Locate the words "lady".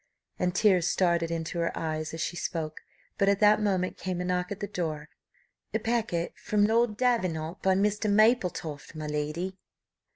9.05-9.59